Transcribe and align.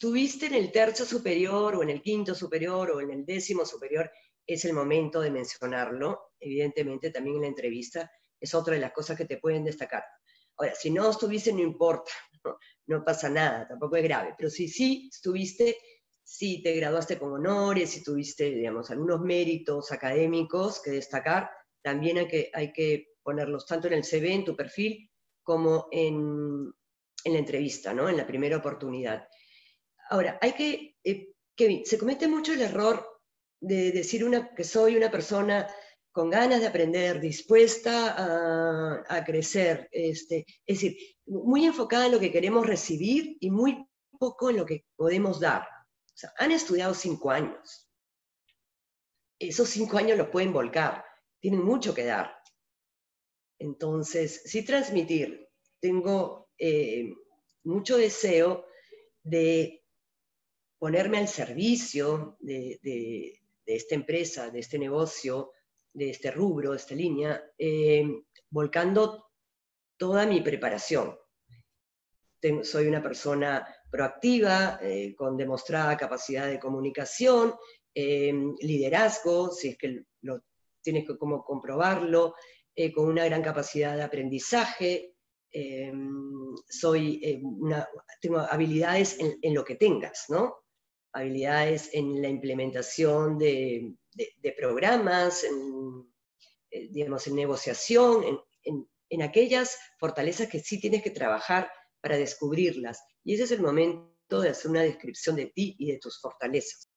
estuviste 0.00 0.46
en 0.46 0.54
el 0.54 0.70
tercio 0.70 1.04
superior 1.04 1.74
o 1.74 1.82
en 1.82 1.90
el 1.90 2.00
quinto 2.00 2.32
superior 2.32 2.92
o 2.92 3.00
en 3.00 3.10
el 3.10 3.26
décimo 3.26 3.66
superior, 3.66 4.08
es 4.46 4.64
el 4.64 4.72
momento 4.72 5.20
de 5.20 5.32
mencionarlo. 5.32 6.34
Evidentemente, 6.38 7.10
también 7.10 7.36
en 7.36 7.42
la 7.42 7.48
entrevista 7.48 8.08
es 8.38 8.54
otra 8.54 8.74
de 8.74 8.80
las 8.80 8.92
cosas 8.92 9.16
que 9.16 9.24
te 9.24 9.38
pueden 9.38 9.64
destacar. 9.64 10.04
Ahora, 10.56 10.72
si 10.76 10.90
no 10.90 11.10
estuviste, 11.10 11.52
no 11.52 11.62
importa, 11.62 12.12
no, 12.86 13.04
pasa 13.04 13.28
nada, 13.28 13.66
tampoco 13.66 13.96
es 13.96 14.04
grave, 14.04 14.34
pero 14.38 14.48
si 14.50 14.68
sí 14.68 15.10
estuviste, 15.12 15.76
si 16.22 16.62
te 16.62 16.76
graduaste 16.76 17.18
con 17.18 17.32
honores, 17.32 17.90
si 17.90 18.04
tuviste, 18.04 18.50
digamos, 18.50 18.92
algunos 18.92 19.20
méritos 19.20 19.90
académicos 19.90 20.80
que 20.80 20.92
destacar, 20.92 21.50
también 21.82 22.18
hay 22.18 22.72
que, 22.72 23.14
ponerlos 23.24 23.66
tanto 23.66 23.88
en 23.88 23.94
el 23.94 24.04
CV, 24.04 24.32
en 24.32 24.44
tu 24.44 24.54
perfil, 24.54 25.10
como 25.42 25.88
en, 25.90 26.72
en 27.24 27.32
la 27.32 27.38
entrevista, 27.38 27.92
¿no? 27.92 28.08
En 28.08 28.16
la 28.16 28.26
primera 28.26 28.58
oportunidad. 28.58 29.26
Ahora, 30.10 30.38
hay 30.40 30.52
que, 30.52 30.96
eh, 31.04 31.32
Kevin, 31.56 31.84
se 31.84 31.98
comete 31.98 32.28
mucho 32.28 32.52
el 32.52 32.62
error 32.62 33.06
de 33.60 33.92
decir 33.92 34.24
una, 34.24 34.54
que 34.54 34.64
soy 34.64 34.96
una 34.96 35.10
persona 35.10 35.68
con 36.12 36.30
ganas 36.30 36.60
de 36.60 36.66
aprender, 36.66 37.20
dispuesta 37.20 39.04
a, 39.08 39.24
crecer, 39.24 39.88
este, 39.92 40.44
es 40.66 40.80
decir, 40.80 40.96
muy 41.26 41.64
enfocada 41.64 42.06
en 42.06 42.12
lo 42.12 42.20
que 42.20 42.32
queremos 42.32 42.66
recibir 42.66 43.36
y 43.40 43.50
muy 43.50 43.86
poco 44.18 44.50
en 44.50 44.56
lo 44.56 44.66
que 44.66 44.84
podemos 44.96 45.38
dar. 45.38 45.68
Han 46.38 46.50
estudiado 46.50 46.94
cinco 46.94 47.30
años. 47.30 47.88
Esos 49.38 49.68
cinco 49.68 49.98
años 49.98 50.18
los 50.18 50.28
pueden 50.28 50.52
volcar, 50.52 51.04
tienen 51.40 51.62
mucho 51.62 51.94
que 51.94 52.04
dar. 52.04 52.34
Entonces, 53.60 54.42
sí 54.44 54.64
transmitir, 54.64 55.48
tengo 55.80 56.50
eh, 56.58 57.14
mucho 57.62 57.96
deseo 57.96 58.66
de 59.22 59.77
ponerme 60.78 61.18
al 61.18 61.28
servicio 61.28 62.36
de, 62.40 63.40
esta 63.66 63.94
empresa, 63.94 64.50
de 64.50 64.60
este 64.60 64.78
negocio, 64.78 65.52
de 65.92 66.10
este 66.10 66.30
rubro, 66.30 66.70
de 66.70 66.76
esta 66.76 66.94
línea, 66.94 67.42
eh, 67.58 68.04
volcando 68.50 69.30
toda 69.96 70.24
mi 70.26 70.40
preparación. 70.40 71.18
soy 72.62 72.86
una 72.86 73.02
persona 73.02 73.66
proactiva, 73.90 74.78
eh, 74.80 75.14
con 75.16 75.36
demostrada 75.36 75.96
capacidad 75.96 76.46
de 76.46 76.60
comunicación, 76.60 77.54
eh, 77.94 78.32
liderazgo, 78.60 79.50
si 79.50 79.70
es 79.70 79.78
que 79.78 80.04
tienes 80.80 81.06
que 81.06 81.18
como 81.18 81.44
comprobarlo, 81.44 82.34
con 82.94 83.06
una 83.06 83.24
gran 83.24 83.42
capacidad 83.42 83.96
de 83.96 84.04
aprendizaje, 84.04 85.16
soy 86.68 87.20
tengo 88.20 88.38
habilidades 88.38 89.18
en, 89.18 89.36
en, 89.42 89.52
lo 89.52 89.64
que 89.64 89.74
tengas, 89.74 90.26
¿no? 90.28 90.67
Habilidades 91.18 91.90
en 91.92 92.20
la 92.22 92.28
implementación 92.28 93.38
de, 93.38 93.94
programas, 94.56 95.44
en, 95.44 96.06
eh, 96.70 96.88
digamos, 96.90 97.26
en 97.26 97.36
negociación, 97.36 98.24
en, 98.64 99.22
aquellas 99.22 99.78
fortalezas 99.98 100.48
que 100.48 100.60
sí 100.60 100.80
tienes 100.80 101.02
que 101.02 101.10
trabajar 101.10 101.70
para 102.00 102.18
descubrirlas. 102.18 103.00
Y 103.24 103.34
ese 103.34 103.44
es 103.44 103.50
el 103.52 103.62
momento 103.62 104.40
de 104.40 104.50
hacer 104.50 104.70
una 104.70 104.82
descripción 104.82 105.36
de 105.36 105.46
ti 105.46 105.74
y 105.78 105.90
de 105.90 105.98
tus 105.98 106.20
fortalezas. 106.20 106.87